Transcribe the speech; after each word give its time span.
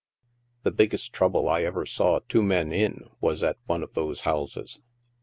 The 0.63 0.71
biggest 0.71 1.13
trouble 1.13 1.47
I 1.47 1.61
ever 1.61 1.85
saw 1.85 2.21
two 2.27 2.41
men 2.41 2.71
in 2.73 3.07
was 3.19 3.43
at 3.43 3.59
one 3.67 3.83
of 3.83 3.93
those 3.93 4.21
houses. 4.21 4.79